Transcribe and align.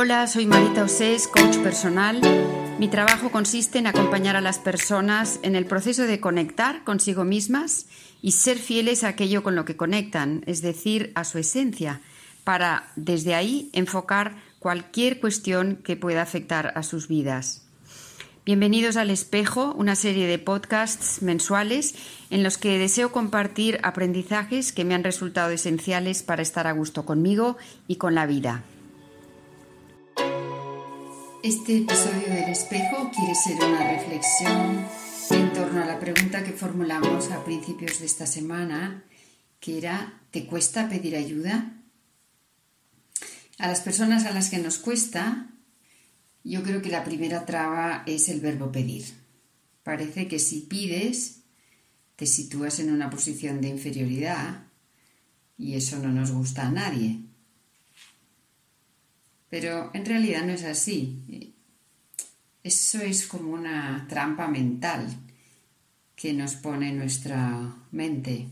Hola, 0.00 0.28
soy 0.28 0.46
Marita 0.46 0.84
Osés, 0.84 1.26
coach 1.26 1.56
personal. 1.56 2.20
Mi 2.78 2.86
trabajo 2.86 3.32
consiste 3.32 3.80
en 3.80 3.88
acompañar 3.88 4.36
a 4.36 4.40
las 4.40 4.60
personas 4.60 5.40
en 5.42 5.56
el 5.56 5.66
proceso 5.66 6.04
de 6.04 6.20
conectar 6.20 6.84
consigo 6.84 7.24
mismas 7.24 7.86
y 8.22 8.30
ser 8.30 8.58
fieles 8.58 9.02
a 9.02 9.08
aquello 9.08 9.42
con 9.42 9.56
lo 9.56 9.64
que 9.64 9.76
conectan, 9.76 10.44
es 10.46 10.62
decir, 10.62 11.10
a 11.16 11.24
su 11.24 11.38
esencia, 11.38 12.00
para 12.44 12.92
desde 12.94 13.34
ahí 13.34 13.70
enfocar 13.72 14.36
cualquier 14.60 15.18
cuestión 15.18 15.80
que 15.82 15.96
pueda 15.96 16.22
afectar 16.22 16.74
a 16.76 16.84
sus 16.84 17.08
vidas. 17.08 17.66
Bienvenidos 18.46 18.96
al 18.96 19.10
Espejo, 19.10 19.74
una 19.76 19.96
serie 19.96 20.28
de 20.28 20.38
podcasts 20.38 21.22
mensuales 21.22 21.96
en 22.30 22.44
los 22.44 22.56
que 22.56 22.78
deseo 22.78 23.10
compartir 23.10 23.80
aprendizajes 23.82 24.72
que 24.72 24.84
me 24.84 24.94
han 24.94 25.02
resultado 25.02 25.50
esenciales 25.50 26.22
para 26.22 26.42
estar 26.42 26.68
a 26.68 26.72
gusto 26.72 27.04
conmigo 27.04 27.56
y 27.88 27.96
con 27.96 28.14
la 28.14 28.26
vida. 28.26 28.62
Este 31.44 31.78
episodio 31.78 32.34
del 32.34 32.50
espejo 32.50 33.12
quiere 33.14 33.32
ser 33.36 33.54
una 33.64 33.92
reflexión 33.92 34.84
en 35.30 35.52
torno 35.52 35.80
a 35.80 35.86
la 35.86 36.00
pregunta 36.00 36.42
que 36.42 36.50
formulamos 36.50 37.30
a 37.30 37.44
principios 37.44 38.00
de 38.00 38.06
esta 38.06 38.26
semana, 38.26 39.04
que 39.60 39.78
era, 39.78 40.20
¿te 40.32 40.46
cuesta 40.46 40.88
pedir 40.88 41.14
ayuda? 41.14 41.80
A 43.58 43.68
las 43.68 43.80
personas 43.82 44.24
a 44.24 44.32
las 44.32 44.50
que 44.50 44.58
nos 44.58 44.78
cuesta, 44.78 45.54
yo 46.42 46.64
creo 46.64 46.82
que 46.82 46.90
la 46.90 47.04
primera 47.04 47.46
traba 47.46 48.02
es 48.06 48.28
el 48.28 48.40
verbo 48.40 48.72
pedir. 48.72 49.04
Parece 49.84 50.26
que 50.26 50.40
si 50.40 50.62
pides, 50.62 51.42
te 52.16 52.26
sitúas 52.26 52.80
en 52.80 52.92
una 52.92 53.10
posición 53.10 53.60
de 53.60 53.68
inferioridad 53.68 54.64
y 55.56 55.74
eso 55.74 56.00
no 56.00 56.08
nos 56.08 56.32
gusta 56.32 56.66
a 56.66 56.72
nadie. 56.72 57.27
Pero 59.50 59.90
en 59.94 60.04
realidad 60.04 60.44
no 60.44 60.52
es 60.52 60.64
así. 60.64 61.54
Eso 62.62 63.00
es 63.00 63.26
como 63.26 63.52
una 63.52 64.06
trampa 64.08 64.48
mental 64.48 65.06
que 66.14 66.32
nos 66.32 66.54
pone 66.54 66.92
nuestra 66.92 67.76
mente. 67.92 68.48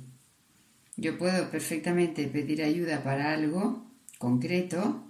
Yo 0.96 1.18
puedo 1.18 1.50
perfectamente 1.50 2.26
pedir 2.28 2.62
ayuda 2.62 3.02
para 3.02 3.34
algo 3.34 3.84
concreto 4.18 5.02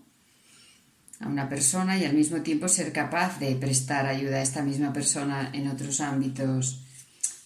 a 1.20 1.28
una 1.28 1.48
persona 1.48 1.96
y 1.98 2.04
al 2.04 2.14
mismo 2.14 2.42
tiempo 2.42 2.68
ser 2.68 2.92
capaz 2.92 3.38
de 3.38 3.54
prestar 3.56 4.06
ayuda 4.06 4.36
a 4.36 4.42
esta 4.42 4.62
misma 4.62 4.92
persona 4.92 5.50
en 5.52 5.68
otros 5.68 6.00
ámbitos 6.00 6.82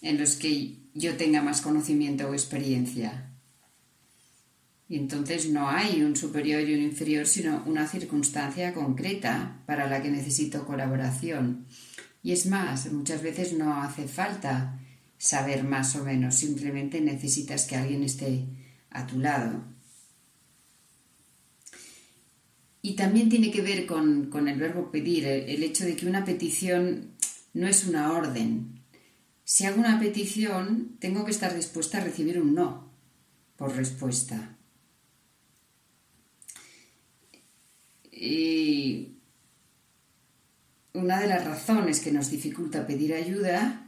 en 0.01 0.19
los 0.19 0.35
que 0.35 0.77
yo 0.93 1.15
tenga 1.15 1.41
más 1.41 1.61
conocimiento 1.61 2.27
o 2.29 2.33
experiencia. 2.33 3.30
Y 4.91 4.97
entonces 4.97 5.49
no 5.49 5.69
hay 5.69 6.01
un 6.01 6.17
superior 6.17 6.67
y 6.67 6.73
un 6.73 6.81
inferior, 6.81 7.25
sino 7.25 7.63
una 7.65 7.87
circunstancia 7.87 8.73
concreta 8.73 9.63
para 9.65 9.87
la 9.87 10.01
que 10.01 10.11
necesito 10.11 10.65
colaboración. 10.65 11.65
Y 12.21 12.33
es 12.33 12.45
más, 12.45 12.91
muchas 12.91 13.21
veces 13.21 13.53
no 13.53 13.81
hace 13.81 14.09
falta 14.09 14.81
saber 15.17 15.63
más 15.63 15.95
o 15.95 16.03
menos, 16.03 16.35
simplemente 16.35 16.99
necesitas 16.99 17.63
que 17.67 17.77
alguien 17.77 18.03
esté 18.03 18.43
a 18.89 19.07
tu 19.07 19.17
lado. 19.17 19.63
Y 22.81 22.97
también 22.97 23.29
tiene 23.29 23.49
que 23.49 23.61
ver 23.61 23.85
con, 23.85 24.29
el 24.45 24.59
verbo 24.59 24.91
pedir, 24.91 25.25
el 25.25 25.63
hecho 25.63 25.85
de 25.85 25.95
que 25.95 26.05
una 26.05 26.25
petición 26.25 27.13
no 27.53 27.65
es 27.65 27.87
una 27.87 28.11
orden. 28.11 28.81
Si 29.45 29.63
hago 29.63 29.79
una 29.79 30.01
petición, 30.01 30.97
tengo 30.99 31.23
que 31.23 31.31
estar 31.31 31.55
dispuesta 31.55 31.99
a 31.99 32.03
recibir 32.03 32.41
un 32.41 32.53
no 32.53 32.91
por 33.55 33.73
respuesta. 33.73 34.57
Y 38.11 39.15
una 40.93 41.19
de 41.19 41.27
las 41.27 41.45
razones 41.45 42.01
que 42.01 42.11
nos 42.11 42.29
dificulta 42.29 42.85
pedir 42.85 43.13
ayuda 43.13 43.87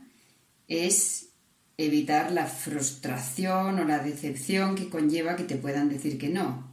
es 0.68 1.30
evitar 1.78 2.32
la 2.32 2.46
frustración 2.46 3.80
o 3.80 3.84
la 3.84 4.00
decepción 4.00 4.76
que 4.76 4.90
conlleva 4.90 5.36
que 5.36 5.44
te 5.44 5.58
puedan 5.58 5.90
decir 5.90 6.18
que 6.18 6.30
no. 6.30 6.72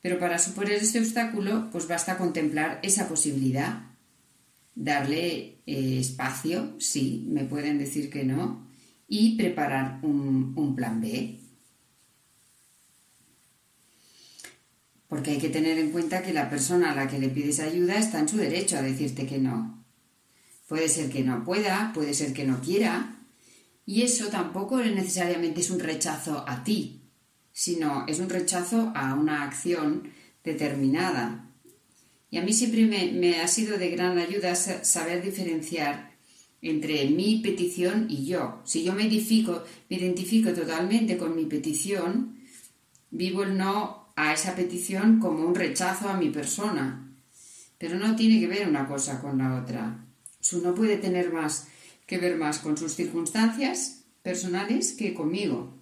Pero 0.00 0.20
para 0.20 0.38
superar 0.38 0.74
este 0.74 1.00
obstáculo, 1.00 1.68
pues 1.72 1.88
basta 1.88 2.16
contemplar 2.16 2.78
esa 2.82 3.08
posibilidad, 3.08 3.82
darle 4.74 5.58
eh, 5.66 5.98
espacio, 5.98 6.76
sí, 6.78 7.26
me 7.28 7.44
pueden 7.44 7.78
decir 7.78 8.08
que 8.08 8.22
no, 8.22 8.68
y 9.08 9.36
preparar 9.36 9.98
un 10.02 10.74
plan 10.76 11.00
B. 11.00 11.40
porque 15.16 15.30
hay 15.30 15.38
que 15.38 15.48
tener 15.48 15.78
en 15.78 15.92
cuenta 15.92 16.22
que 16.22 16.34
la 16.34 16.50
persona 16.50 16.92
a 16.92 16.94
la 16.94 17.08
que 17.08 17.18
le 17.18 17.30
pides 17.30 17.60
ayuda 17.60 17.96
está 17.96 18.20
en 18.20 18.28
su 18.28 18.36
derecho 18.36 18.76
a 18.76 18.82
decirte 18.82 19.26
que 19.26 19.38
no. 19.38 19.82
Puede 20.68 20.90
ser 20.90 21.08
que 21.08 21.24
no 21.24 21.42
pueda, 21.42 21.90
puede 21.94 22.12
ser 22.12 22.34
que 22.34 22.44
no 22.44 22.60
quiera, 22.60 23.18
y 23.86 24.02
eso 24.02 24.28
tampoco 24.28 24.76
necesariamente 24.76 25.62
es 25.62 25.70
un 25.70 25.80
rechazo 25.80 26.44
a 26.46 26.62
ti, 26.64 27.08
sino 27.50 28.04
es 28.06 28.20
un 28.20 28.28
rechazo 28.28 28.92
a 28.94 29.14
una 29.14 29.44
acción 29.44 30.10
determinada. 30.44 31.50
Y 32.30 32.36
a 32.36 32.42
mí 32.42 32.52
siempre 32.52 32.84
me, 32.84 33.40
ha 33.40 33.48
sido 33.48 33.78
de 33.78 33.88
gran 33.88 34.18
ayuda 34.18 34.54
saber 34.54 35.24
diferenciar 35.24 36.14
entre 36.60 37.08
mi 37.08 37.38
petición 37.38 38.06
y 38.10 38.26
yo. 38.26 38.60
Si 38.66 38.84
yo 38.84 38.92
me 38.92 39.04
identifico, 39.04 39.64
me 39.88 39.96
identifico 39.96 40.52
totalmente 40.52 41.16
con 41.16 41.34
mi 41.34 41.46
petición, 41.46 42.36
vivo 43.10 43.44
el 43.44 43.56
no 43.56 44.05
a 44.16 44.32
esa 44.32 44.56
petición 44.56 45.20
como 45.20 45.46
un 45.46 45.54
rechazo 45.54 46.08
a 46.08 46.16
mi 46.16 46.30
persona. 46.30 47.12
Pero 47.78 47.98
no 47.98 48.16
tiene 48.16 48.40
que 48.40 48.46
ver 48.46 48.68
una 48.68 48.88
cosa 48.88 49.20
con 49.20 49.38
la 49.38 49.60
otra. 49.62 50.04
Su 50.40 50.62
no 50.62 50.74
puede 50.74 50.96
tener 50.96 51.32
más 51.32 51.68
que 52.06 52.18
ver 52.18 52.36
más 52.36 52.58
con 52.58 52.76
sus 52.76 52.94
circunstancias 52.94 54.04
personales 54.22 54.92
que 54.92 55.12
conmigo. 55.12 55.74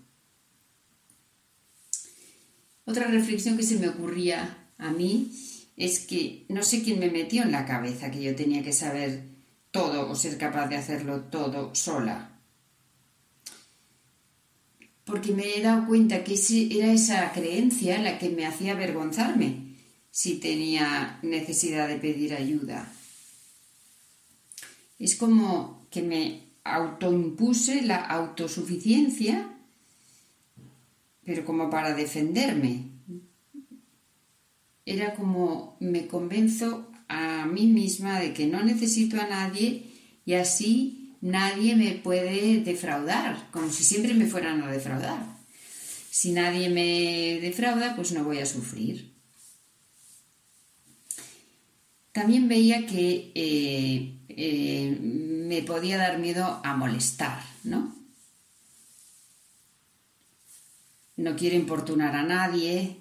Otra 2.84 3.06
reflexión 3.06 3.56
que 3.56 3.62
se 3.62 3.78
me 3.78 3.88
ocurría 3.88 4.68
a 4.78 4.90
mí 4.90 5.32
es 5.76 6.00
que 6.00 6.44
no 6.48 6.62
sé 6.62 6.82
quién 6.82 6.98
me 6.98 7.10
metió 7.10 7.42
en 7.42 7.52
la 7.52 7.64
cabeza 7.64 8.10
que 8.10 8.22
yo 8.22 8.34
tenía 8.34 8.62
que 8.62 8.72
saber 8.72 9.22
todo 9.70 10.10
o 10.10 10.16
ser 10.16 10.38
capaz 10.38 10.68
de 10.68 10.76
hacerlo 10.76 11.22
todo 11.22 11.74
sola 11.74 12.33
porque 15.04 15.32
me 15.32 15.56
he 15.56 15.62
dado 15.62 15.86
cuenta 15.86 16.24
que 16.24 16.34
era 16.70 16.92
esa 16.92 17.32
creencia 17.32 18.00
la 18.00 18.18
que 18.18 18.30
me 18.30 18.46
hacía 18.46 18.72
avergonzarme 18.72 19.76
si 20.10 20.36
tenía 20.36 21.18
necesidad 21.22 21.88
de 21.88 21.96
pedir 21.96 22.34
ayuda. 22.34 22.90
Es 24.98 25.16
como 25.16 25.86
que 25.90 26.02
me 26.02 26.44
autoimpuse 26.62 27.82
la 27.82 27.96
autosuficiencia, 27.96 29.50
pero 31.24 31.44
como 31.44 31.68
para 31.68 31.94
defenderme. 31.94 32.90
Era 34.86 35.14
como 35.14 35.76
me 35.80 36.06
convenzo 36.06 36.90
a 37.08 37.46
mí 37.46 37.66
misma 37.66 38.20
de 38.20 38.32
que 38.32 38.46
no 38.46 38.62
necesito 38.62 39.20
a 39.20 39.26
nadie 39.26 39.90
y 40.24 40.34
así 40.34 41.03
nadie 41.24 41.74
me 41.74 41.92
puede 41.92 42.60
defraudar, 42.60 43.48
como 43.50 43.70
si 43.70 43.82
siempre 43.82 44.12
me 44.12 44.26
fueran 44.26 44.62
a 44.62 44.70
defraudar. 44.70 45.38
Si 46.10 46.32
nadie 46.32 46.68
me 46.68 47.40
defrauda, 47.40 47.96
pues 47.96 48.12
no 48.12 48.24
voy 48.24 48.40
a 48.40 48.46
sufrir. 48.46 49.14
También 52.12 52.46
veía 52.46 52.86
que 52.86 53.32
eh, 53.34 54.18
eh, 54.28 54.98
me 55.00 55.62
podía 55.62 55.96
dar 55.96 56.18
miedo 56.18 56.60
a 56.62 56.76
molestar, 56.76 57.42
¿no? 57.64 57.96
No 61.16 61.36
quiero 61.36 61.56
importunar 61.56 62.14
a 62.16 62.22
nadie 62.22 62.98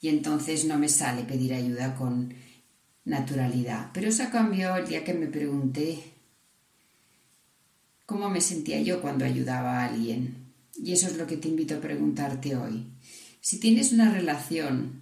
y 0.00 0.08
entonces 0.08 0.64
no 0.64 0.78
me 0.78 0.88
sale 0.88 1.22
pedir 1.22 1.54
ayuda 1.54 1.94
con 1.94 2.34
naturalidad. 3.04 3.90
Pero 3.94 4.08
eso 4.08 4.24
cambió 4.32 4.74
el 4.74 4.88
día 4.88 5.04
que 5.04 5.14
me 5.14 5.28
pregunté 5.28 6.11
cómo 8.12 8.28
me 8.28 8.42
sentía 8.42 8.80
yo 8.82 9.00
cuando 9.00 9.24
ayudaba 9.24 9.78
a 9.78 9.86
alguien. 9.86 10.52
Y 10.76 10.92
eso 10.92 11.06
es 11.06 11.16
lo 11.16 11.26
que 11.26 11.38
te 11.38 11.48
invito 11.48 11.76
a 11.76 11.80
preguntarte 11.80 12.54
hoy. 12.54 12.86
Si 13.40 13.58
tienes 13.58 13.90
una 13.90 14.12
relación 14.12 15.00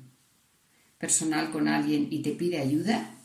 personal 0.96 1.50
con 1.50 1.66
alguien 1.66 2.06
y 2.10 2.22
te 2.22 2.30
pide 2.30 2.58
ayuda, 2.58 3.16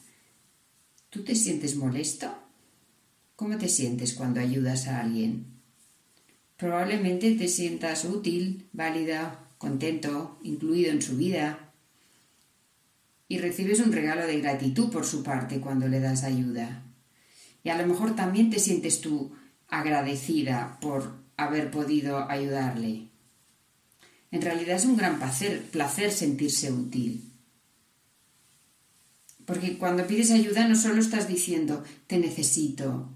¿tú 1.12 1.24
te 1.24 1.36
sientes 1.36 1.76
molesto? 1.76 2.34
¿Cómo 3.36 3.58
te 3.58 3.70
sientes 3.70 4.14
cuando 4.14 4.40
ayudas 4.40 4.88
a 4.88 5.02
alguien? 5.02 5.46
Probablemente 6.58 7.36
te 7.36 7.48
sientas 7.48 8.06
útil, 8.06 8.68
válida, 8.74 9.52
contento, 9.60 10.40
incluido 10.42 10.92
en 10.92 11.02
su 11.02 11.16
vida. 11.16 11.74
Y 13.28 13.38
recibes 13.38 13.80
un 13.82 13.92
regalo 13.92 14.26
de 14.26 14.40
gratitud 14.40 14.90
por 14.90 15.06
su 15.06 15.22
parte 15.22 15.60
cuando 15.60 15.88
le 15.88 16.00
das 16.00 16.24
ayuda. 16.24 16.84
Y 17.64 17.70
a 17.70 17.78
lo 17.78 17.86
mejor 17.86 18.16
también 18.16 18.50
te 18.50 18.60
sientes 18.60 19.02
tú 19.02 19.32
agradecida 19.68 20.78
por 20.82 21.26
haber 21.38 21.72
podido 21.72 22.30
ayudarle. 22.30 23.10
En 24.32 24.42
realidad 24.42 24.76
es 24.76 24.86
un 24.86 24.98
gran 24.98 25.18
placer, 25.18 25.64
placer 25.72 26.12
sentirse 26.12 26.72
útil. 26.72 27.32
Porque 29.46 29.78
cuando 29.78 30.08
pides 30.08 30.32
ayuda 30.32 30.68
no 30.68 30.76
solo 30.76 31.00
estás 31.00 31.28
diciendo 31.28 31.84
te 32.08 32.18
necesito, 32.18 33.10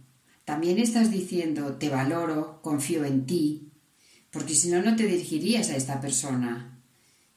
también 0.46 0.80
estás 0.80 1.12
diciendo 1.12 1.76
te 1.76 1.90
valoro, 1.90 2.62
confío 2.62 3.04
en 3.04 3.26
ti, 3.26 3.72
porque 4.32 4.54
si 4.54 4.70
no, 4.70 4.82
no 4.82 4.96
te 4.96 5.08
dirigirías 5.08 5.70
a 5.70 5.76
esta 5.76 6.00
persona, 6.00 6.80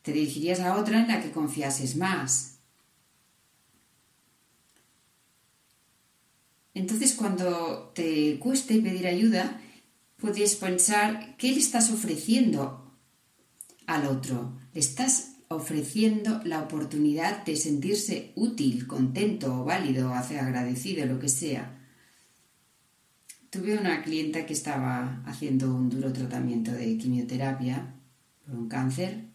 te 0.03 0.13
dirigirías 0.13 0.61
a 0.61 0.77
otra 0.77 1.01
en 1.01 1.09
la 1.09 1.23
que 1.23 1.31
confiases 1.31 1.97
más. 1.97 2.52
Entonces, 6.75 7.15
cuando 7.15 7.93
te 7.95 8.39
cueste 8.39 8.81
pedir 8.81 9.07
ayuda, 9.07 9.61
puedes 10.17 10.57
pensar 10.57 11.37
qué 11.37 11.53
le 11.53 11.59
estás 11.59 11.91
ofreciendo 11.91 12.97
al 13.87 14.07
otro. 14.07 14.59
Le 14.73 14.81
estás 14.81 15.33
ofreciendo 15.49 16.41
la 16.45 16.63
oportunidad 16.63 17.45
de 17.45 17.57
sentirse 17.57 18.33
útil, 18.37 18.87
contento, 18.87 19.65
válido, 19.65 20.15
agradecido, 20.15 21.07
lo 21.07 21.19
que 21.19 21.29
sea. 21.29 21.79
Tuve 23.51 23.77
una 23.77 24.03
clienta 24.03 24.47
que 24.47 24.55
estaba 24.55 25.23
haciendo 25.27 25.75
un 25.75 25.91
duro 25.91 26.11
tratamiento 26.13 26.73
de 26.73 26.97
quimioterapia 26.97 27.95
por 28.47 28.55
un 28.55 28.69
cáncer. 28.69 29.27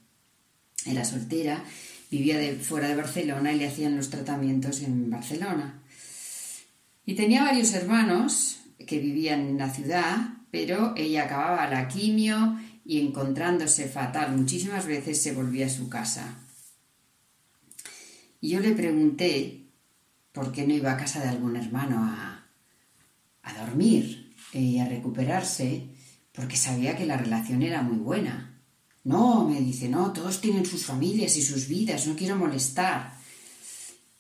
Era 0.86 1.06
soltera, 1.06 1.64
vivía 2.10 2.40
fuera 2.62 2.88
de 2.88 2.96
Barcelona 2.96 3.54
y 3.54 3.60
le 3.60 3.68
hacían 3.68 3.96
los 3.96 4.10
tratamientos 4.10 4.82
en 4.82 5.12
Barcelona. 5.12 5.84
Y 7.08 7.16
tenía 7.16 7.44
varios 7.44 7.74
hermanos 7.74 8.58
que 8.86 9.00
vivían 9.00 9.48
en 9.48 9.58
la 9.58 9.74
ciudad, 9.74 10.40
pero 10.52 10.94
ella 10.98 11.24
acababa 11.24 11.70
la 11.70 11.88
quimio 11.88 12.60
y 12.84 13.00
encontrándose 13.00 13.88
fatal 13.88 14.36
muchísimas 14.36 14.86
veces 14.86 15.22
se 15.22 15.32
volvía 15.32 15.68
a 15.68 15.70
su 15.70 15.88
casa. 15.88 16.38
Y 18.42 18.50
yo 18.50 18.60
le 18.60 18.74
pregunté 18.74 19.70
por 20.34 20.52
qué 20.52 20.68
no 20.68 20.74
iba 20.74 20.92
a 20.92 20.98
casa 20.98 21.22
de 21.22 21.30
algún 21.30 21.56
hermano 21.56 22.04
a, 22.04 22.46
a 23.42 23.66
dormir 23.66 24.36
y 24.52 24.80
a 24.80 24.90
recuperarse, 24.90 25.88
porque 26.34 26.58
sabía 26.58 26.98
que 26.98 27.06
la 27.06 27.16
relación 27.16 27.64
era 27.64 27.84
muy 27.84 28.00
buena. 28.00 28.60
No, 29.06 29.48
me 29.48 29.62
dice, 29.62 29.88
no, 29.88 30.12
todos 30.12 30.42
tienen 30.42 30.66
sus 30.66 30.86
familias 30.86 31.38
y 31.38 31.42
sus 31.42 31.70
vidas, 31.70 32.06
no 32.06 32.18
quiero 32.18 32.36
molestar. 32.36 33.17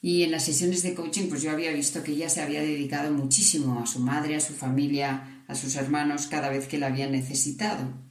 Y 0.01 0.23
en 0.23 0.31
las 0.31 0.45
sesiones 0.45 0.83
de 0.83 0.93
coaching, 0.93 1.27
pues 1.27 1.41
yo 1.41 1.51
había 1.51 1.71
visto 1.71 2.03
que 2.03 2.11
ella 2.11 2.29
se 2.29 2.41
había 2.41 2.61
dedicado 2.61 3.11
muchísimo 3.11 3.79
a 3.79 3.87
su 3.87 3.99
madre, 3.99 4.35
a 4.35 4.39
su 4.39 4.53
familia, 4.53 5.43
a 5.47 5.55
sus 5.55 5.75
hermanos 5.75 6.27
cada 6.27 6.49
vez 6.49 6.67
que 6.67 6.77
la 6.77 6.87
habían 6.87 7.11
necesitado 7.11 8.07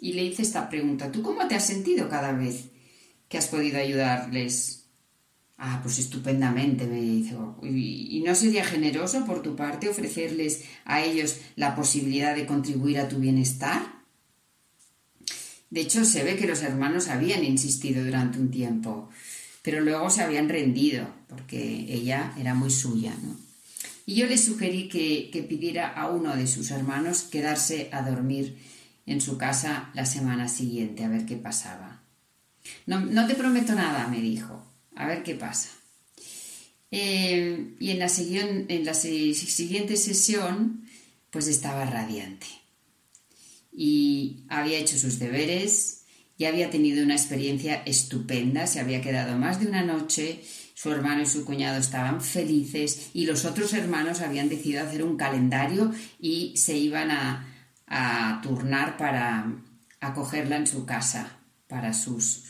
y 0.00 0.12
le 0.12 0.24
hice 0.24 0.42
esta 0.42 0.68
pregunta, 0.68 1.10
¿tú 1.10 1.22
cómo 1.22 1.46
te 1.48 1.54
has 1.54 1.66
sentido 1.66 2.08
cada 2.08 2.32
vez 2.32 2.70
que 3.28 3.38
has 3.38 3.48
podido 3.48 3.78
ayudarles? 3.78 4.86
Ah, 5.56 5.80
pues 5.82 5.98
estupendamente, 5.98 6.86
me 6.86 7.00
dice. 7.00 7.34
¿Y 7.62 8.22
no 8.24 8.34
sería 8.34 8.64
generoso 8.64 9.24
por 9.24 9.42
tu 9.42 9.56
parte 9.56 9.88
ofrecerles 9.88 10.62
a 10.84 11.02
ellos 11.02 11.38
la 11.56 11.74
posibilidad 11.74 12.36
de 12.36 12.46
contribuir 12.46 13.00
a 13.00 13.08
tu 13.08 13.18
bienestar? 13.18 13.98
De 15.70 15.80
hecho, 15.80 16.04
se 16.04 16.22
ve 16.22 16.36
que 16.36 16.46
los 16.46 16.62
hermanos 16.62 17.08
habían 17.08 17.44
insistido 17.44 18.04
durante 18.04 18.38
un 18.38 18.50
tiempo, 18.50 19.10
pero 19.68 19.82
luego 19.82 20.08
se 20.08 20.22
habían 20.22 20.48
rendido, 20.48 21.06
porque 21.28 21.84
ella 21.92 22.32
era 22.38 22.54
muy 22.54 22.70
suya, 22.70 23.14
¿no? 23.22 23.36
Y 24.06 24.14
yo 24.14 24.26
le 24.26 24.38
sugerí 24.38 24.88
que, 24.88 25.44
pidiera 25.46 25.88
a 25.92 26.08
uno 26.08 26.34
de 26.34 26.46
sus 26.46 26.70
hermanos 26.70 27.20
quedarse 27.24 27.90
a 27.92 28.00
dormir 28.00 28.56
en 29.04 29.20
su 29.20 29.36
casa 29.36 29.90
la 29.92 30.06
semana 30.06 30.48
siguiente 30.48 31.04
a 31.04 31.10
ver 31.10 31.26
qué 31.26 31.36
pasaba. 31.36 32.00
No, 32.86 33.26
te 33.26 33.34
prometo 33.34 33.74
nada, 33.74 34.08
me 34.08 34.22
dijo, 34.22 34.64
a 34.96 35.06
ver 35.06 35.22
qué 35.22 35.34
pasa. 35.34 35.68
Eh, 36.90 37.74
y 37.78 37.90
en 37.90 37.98
la, 37.98 38.10
en 38.16 38.84
la 38.86 38.94
siguiente 38.94 39.98
sesión, 39.98 40.88
pues 41.28 41.46
estaba 41.46 41.84
radiante. 41.84 42.46
Y 43.70 44.44
había 44.48 44.78
hecho 44.78 44.96
sus 44.96 45.18
deberes, 45.18 46.04
y 46.38 46.44
había 46.44 46.70
tenido 46.70 47.04
una 47.04 47.16
experiencia 47.16 47.82
estupenda, 47.84 48.66
se 48.66 48.80
había 48.80 49.02
quedado 49.02 49.36
más 49.36 49.60
de 49.60 49.66
una 49.66 49.82
noche, 49.82 50.42
su 50.72 50.90
hermano 50.92 51.22
y 51.22 51.26
su 51.26 51.44
cuñado 51.44 51.78
estaban 51.78 52.20
felices 52.22 53.10
y 53.12 53.26
los 53.26 53.44
otros 53.44 53.74
hermanos 53.74 54.20
habían 54.20 54.48
decidido 54.48 54.84
hacer 54.84 55.02
un 55.02 55.16
calendario 55.16 55.92
y 56.20 56.56
se 56.56 56.78
iban 56.78 57.10
a, 57.10 57.46
a 57.88 58.40
turnar 58.42 58.96
para 58.96 59.52
acogerla 60.00 60.56
en 60.56 60.68
su 60.68 60.86
casa 60.86 61.38
para 61.66 61.92
sus 61.92 62.44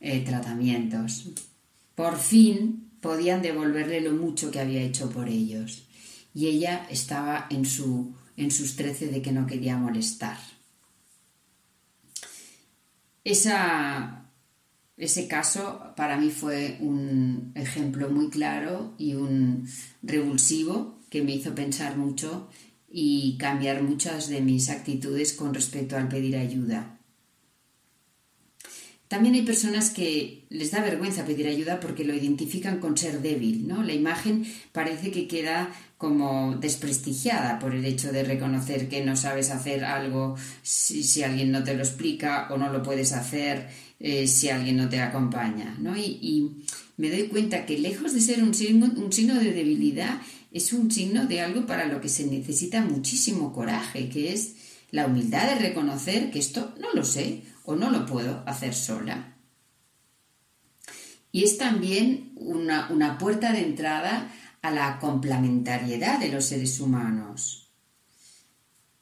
eh, 0.00 0.24
tratamientos. 0.24 1.28
Por 1.94 2.18
fin 2.18 2.90
podían 3.00 3.42
devolverle 3.42 4.00
lo 4.00 4.12
mucho 4.12 4.50
que 4.50 4.60
había 4.60 4.82
hecho 4.82 5.10
por 5.10 5.28
ellos 5.28 5.86
y 6.34 6.46
ella 6.46 6.86
estaba 6.90 7.46
en, 7.50 7.64
su, 7.64 8.14
en 8.36 8.50
sus 8.50 8.76
trece 8.76 9.08
de 9.08 9.22
que 9.22 9.32
no 9.32 9.46
quería 9.46 9.76
molestar. 9.76 10.38
Esa, 13.24 14.30
ese 14.96 15.26
caso 15.28 15.94
para 15.96 16.18
mí 16.18 16.30
fue 16.30 16.76
un 16.80 17.52
ejemplo 17.54 18.10
muy 18.10 18.28
claro 18.30 18.94
y 18.98 19.14
un 19.14 19.66
revulsivo 20.02 21.00
que 21.10 21.22
me 21.22 21.34
hizo 21.34 21.54
pensar 21.54 21.96
mucho 21.96 22.48
y 22.88 23.36
cambiar 23.38 23.82
muchas 23.82 24.28
de 24.28 24.40
mis 24.40 24.68
actitudes 24.68 25.32
con 25.32 25.54
respecto 25.54 25.96
al 25.96 26.08
pedir 26.08 26.36
ayuda. 26.36 27.00
También 29.08 29.34
hay 29.34 29.42
personas 29.42 29.90
que 29.90 30.44
les 30.48 30.70
da 30.70 30.80
vergüenza 30.80 31.26
pedir 31.26 31.46
ayuda 31.46 31.78
porque 31.78 32.04
lo 32.04 32.14
identifican 32.14 32.80
con 32.80 32.96
ser 32.96 33.20
débil, 33.20 33.68
¿no? 33.68 33.82
La 33.82 33.92
imagen 33.92 34.46
parece 34.72 35.10
que 35.10 35.28
queda 35.28 35.70
como 35.98 36.56
desprestigiada 36.56 37.58
por 37.58 37.74
el 37.74 37.84
hecho 37.84 38.12
de 38.12 38.24
reconocer 38.24 38.88
que 38.88 39.04
no 39.04 39.14
sabes 39.16 39.50
hacer 39.50 39.84
algo 39.84 40.36
si, 40.62 41.22
alguien 41.22 41.52
no 41.52 41.62
te 41.62 41.74
lo 41.74 41.82
explica 41.82 42.48
o 42.50 42.56
no 42.56 42.72
lo 42.72 42.82
puedes 42.82 43.12
hacer 43.12 43.68
eh, 44.00 44.26
si 44.26 44.48
alguien 44.48 44.78
no 44.78 44.88
te 44.88 45.00
acompaña, 45.00 45.76
¿no? 45.78 45.96
Y, 45.96 46.50
me 46.96 47.10
doy 47.10 47.24
cuenta 47.24 47.66
que 47.66 47.76
lejos 47.76 48.14
de 48.14 48.20
ser 48.20 48.40
un 48.40 48.50
un 48.50 49.12
signo 49.12 49.34
de 49.34 49.52
debilidad, 49.52 50.20
es 50.52 50.72
un 50.72 50.92
signo 50.92 51.26
de 51.26 51.40
algo 51.40 51.66
para 51.66 51.86
lo 51.86 52.00
que 52.00 52.08
se 52.08 52.24
necesita 52.26 52.80
muchísimo 52.84 53.52
coraje, 53.52 54.08
que 54.08 54.32
es 54.32 54.54
la 54.92 55.06
humildad 55.06 55.48
de 55.48 55.58
reconocer 55.58 56.30
que 56.30 56.38
esto 56.38 56.72
no 56.80 56.92
lo 56.94 57.04
sé 57.04 57.42
o 57.64 57.74
no 57.74 57.90
lo 57.90 58.06
puedo 58.06 58.42
hacer 58.46 58.74
sola. 58.74 59.36
Y 61.32 61.42
es 61.42 61.58
también 61.58 62.32
una, 62.36 62.88
una 62.90 63.18
puerta 63.18 63.52
de 63.52 63.64
entrada 63.64 64.30
a 64.62 64.70
la 64.70 64.98
complementariedad 65.00 66.20
de 66.20 66.30
los 66.30 66.44
seres 66.44 66.78
humanos. 66.78 67.72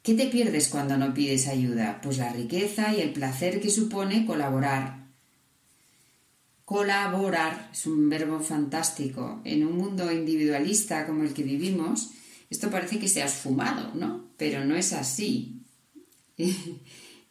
¿Qué 0.01 0.15
te 0.15 0.27
pierdes 0.27 0.67
cuando 0.67 0.97
no 0.97 1.13
pides 1.13 1.47
ayuda? 1.47 2.01
Pues 2.01 2.17
la 2.17 2.33
riqueza 2.33 2.93
y 2.93 3.01
el 3.01 3.13
placer 3.13 3.61
que 3.61 3.69
supone 3.69 4.25
colaborar 4.25 5.03
Colaborar 6.65 7.69
es 7.73 7.85
un 7.85 8.09
verbo 8.09 8.39
fantástico. 8.39 9.41
En 9.43 9.65
un 9.65 9.77
mundo 9.77 10.11
individualista 10.11 11.05
como 11.05 11.23
el 11.23 11.33
que 11.33 11.43
vivimos, 11.43 12.11
esto 12.49 12.71
parece 12.71 12.99
que 12.99 13.09
se 13.09 13.21
ha 13.21 13.25
esfumado, 13.25 13.93
¿no? 13.95 14.29
Pero 14.37 14.63
no 14.65 14.75
es 14.75 14.93
así. 14.93 15.61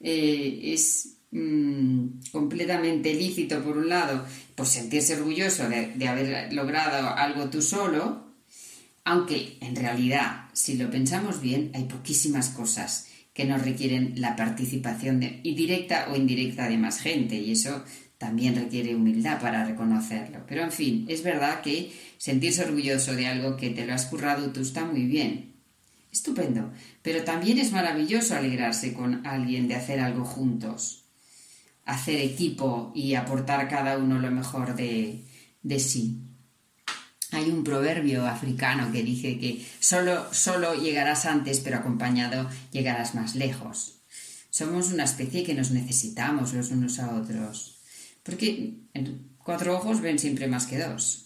Eh, 0.05 0.73
es 0.75 1.19
mm, 1.33 2.31
completamente 2.31 3.13
lícito, 3.15 3.63
por 3.63 3.77
un 3.77 3.89
lado, 3.89 4.25
por 4.55 4.67
sentirse 4.67 5.17
orgulloso 5.17 5.69
de, 5.69 6.09
haber 6.09 6.53
logrado 6.53 7.09
algo 7.09 7.51
tú 7.51 7.61
solo, 7.61 8.33
aunque 9.05 9.57
en 9.61 9.75
realidad, 9.75 10.49
si 10.53 10.77
lo 10.77 10.91
pensamos 10.91 11.41
bien, 11.41 11.73
hay 11.75 11.85
poquísimas 11.85 12.51
cosas 12.51 13.09
que 13.35 13.45
nos 13.45 13.63
requieren 13.63 14.15
la 14.17 14.37
participación 14.37 15.21
de, 15.21 15.41
directa 15.43 16.09
o 16.11 16.17
indirecta 16.17 16.69
de 16.69 16.79
más 16.79 17.01
gente 17.01 17.37
y 17.37 17.53
eso 17.53 17.83
también 18.19 18.55
requiere 18.55 18.95
humildad 18.95 19.41
para 19.41 19.65
reconocerlo. 19.65 20.45
Pero 20.47 20.63
en 20.63 20.71
fin, 20.71 21.07
es 21.09 21.25
verdad 21.25 21.61
que 21.61 21.93
sentirse 22.19 22.65
orgulloso 22.65 23.17
de 23.17 23.27
algo 23.27 23.57
que 23.57 23.71
te 23.71 23.85
lo 23.85 23.95
has 23.95 24.07
currado 24.07 24.53
tú 24.53 24.61
está 24.61 24.85
muy 24.85 25.07
bien. 25.07 25.55
Estupendo. 26.13 26.71
Pero 27.03 27.25
también 27.25 27.59
es 27.59 27.73
maravilloso 27.73 28.37
alegrarse 28.37 28.93
con 28.93 29.27
alguien 29.27 29.67
de 29.67 29.75
hacer 29.75 29.99
algo 29.99 30.25
juntos. 30.25 31.02
Hacer 31.85 32.21
equipo 32.21 32.93
y 32.95 33.15
aportar 33.15 33.69
cada 33.69 33.99
uno 33.99 34.19
lo 34.19 34.31
mejor 34.31 34.77
de, 34.77 35.25
de 35.63 35.81
sí. 35.81 36.23
Hay 37.33 37.51
un 37.51 37.65
proverbio 37.65 38.27
africano 38.27 38.93
que 38.93 39.03
dice 39.03 39.39
que 39.39 39.65
solo, 39.81 40.33
solo 40.33 40.75
llegarás 40.75 41.25
antes, 41.25 41.61
pero 41.61 41.79
acompañado 41.79 42.49
llegarás 42.73 43.15
más 43.15 43.35
lejos. 43.35 44.03
Somos 44.51 44.93
una 44.93 45.05
especie 45.05 45.45
que 45.45 45.55
nos 45.55 45.71
necesitamos 45.71 46.53
los 46.53 46.71
unos 46.71 46.99
a 46.99 47.15
otros. 47.15 47.79
Porque 48.23 48.75
cuatro 49.39 49.75
ojos 49.77 50.03
ven 50.03 50.19
siempre 50.19 50.47
más 50.47 50.67
que 50.67 50.79
dos. 50.79 51.25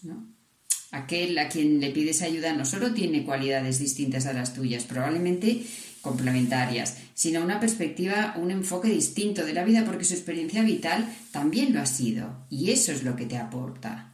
Aquel 0.91 1.37
a 1.37 1.49
quien 1.49 1.81
le 1.81 1.91
pides 1.91 2.21
ayuda 2.21 2.53
no 2.53 2.65
solo 2.65 2.93
tiene 2.93 3.25
cualidades 3.25 3.79
distintas 3.79 4.25
a 4.25 4.33
las 4.33 4.53
tuyas, 4.53 4.85
probablemente 4.85 5.65
complementarias, 6.07 6.97
sino 7.13 7.43
una 7.43 7.59
perspectiva, 7.59 8.35
un 8.37 8.49
enfoque 8.51 8.87
distinto 8.87 9.45
de 9.45 9.53
la 9.53 9.65
vida 9.65 9.83
porque 9.85 10.05
su 10.05 10.13
experiencia 10.13 10.63
vital 10.63 11.13
también 11.31 11.73
lo 11.73 11.81
ha 11.81 11.85
sido 11.85 12.45
y 12.49 12.71
eso 12.71 12.91
es 12.91 13.03
lo 13.03 13.15
que 13.15 13.25
te 13.25 13.37
aporta. 13.37 14.13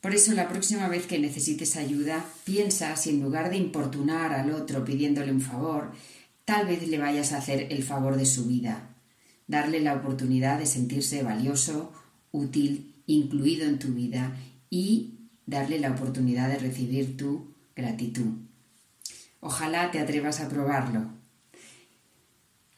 Por 0.00 0.14
eso 0.14 0.32
la 0.32 0.48
próxima 0.48 0.86
vez 0.88 1.06
que 1.06 1.18
necesites 1.18 1.76
ayuda, 1.76 2.24
piensa 2.44 2.94
si 2.94 3.10
en 3.10 3.20
lugar 3.20 3.50
de 3.50 3.56
importunar 3.56 4.32
al 4.32 4.52
otro 4.52 4.84
pidiéndole 4.84 5.32
un 5.32 5.40
favor, 5.40 5.90
tal 6.44 6.66
vez 6.66 6.86
le 6.86 6.98
vayas 6.98 7.32
a 7.32 7.38
hacer 7.38 7.66
el 7.70 7.82
favor 7.82 8.16
de 8.16 8.24
su 8.24 8.46
vida, 8.46 8.94
darle 9.48 9.80
la 9.80 9.94
oportunidad 9.94 10.58
de 10.60 10.66
sentirse 10.66 11.24
valioso, 11.24 11.92
útil, 12.30 12.94
incluido 13.06 13.66
en 13.66 13.78
tu 13.80 13.88
vida 13.88 14.36
y 14.70 15.18
darle 15.46 15.80
la 15.80 15.90
oportunidad 15.90 16.48
de 16.48 16.58
recibir 16.58 17.16
tu 17.16 17.54
gratitud. 17.74 18.48
Ojalá 19.40 19.90
te 19.90 20.00
atrevas 20.00 20.40
a 20.40 20.48
probarlo. 20.48 21.18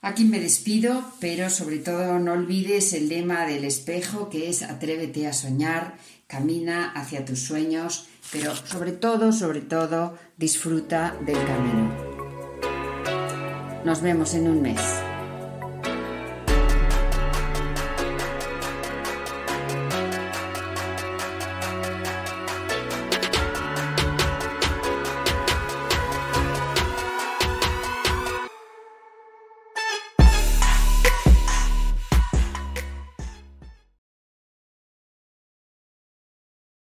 Aquí 0.03 0.25
me 0.25 0.41
despido, 0.41 1.05
pero 1.21 1.51
sobre 1.51 1.79
todo 1.79 2.19
no 2.19 2.33
olvides 2.33 2.95
el 2.95 3.09
lema 3.09 3.45
del 3.45 3.65
espejo 3.65 4.31
que 4.31 4.49
es 4.49 4.63
atrévete 4.63 5.27
a 5.27 5.35
soñar, 5.35 5.97
camina 6.27 6.91
hacia 6.93 7.25
tus 7.25 7.41
sueños, 7.41 8.07
pero 8.33 8.55
sobre 8.57 8.93
todo, 8.93 9.33
sobre 9.33 9.61
todo, 9.61 10.17
disfruta 10.39 11.17
del 11.21 11.45
camino. 11.45 12.11
Nos 13.85 14.01
vemos 14.01 14.33
en 14.35 14.49
un 14.49 14.63
mes. 14.63 15.10